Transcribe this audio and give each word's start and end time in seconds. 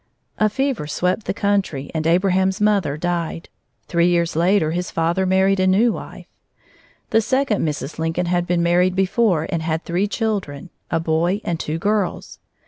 A 0.39 0.49
fever 0.49 0.87
swept 0.87 1.25
the 1.27 1.31
country, 1.35 1.91
and 1.93 2.07
Abraham's 2.07 2.59
mother 2.59 2.97
died. 2.97 3.49
Three 3.87 4.07
years 4.07 4.35
later 4.35 4.71
his 4.71 4.89
father 4.89 5.27
married 5.27 5.59
a 5.59 5.67
new 5.67 5.93
wife. 5.93 6.25
The 7.11 7.21
second 7.21 7.63
Mrs. 7.63 7.99
Lincoln 7.99 8.25
had 8.25 8.47
been 8.47 8.63
married 8.63 8.95
before 8.95 9.45
and 9.51 9.61
had 9.61 9.85
three 9.85 10.07
children, 10.07 10.71
a 10.89 10.99
boy 10.99 11.39
and 11.43 11.59
two 11.59 11.77
girls. 11.77 12.39